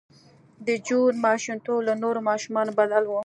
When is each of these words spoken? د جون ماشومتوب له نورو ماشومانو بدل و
د 0.67 0.67
جون 0.87 1.13
ماشومتوب 1.25 1.79
له 1.87 1.93
نورو 2.03 2.19
ماشومانو 2.29 2.71
بدل 2.79 3.03
و 3.07 3.11